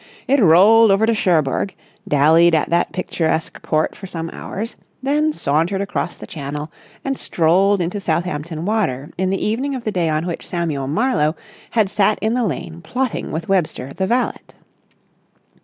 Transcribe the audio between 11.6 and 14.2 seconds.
had sat in the lane plotting with Webster, the